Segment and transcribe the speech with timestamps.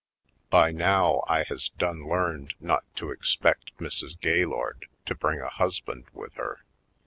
[0.49, 4.19] By now, I has done learned not to expect Mrs.
[4.19, 6.61] Gay lord to bring a husband with her.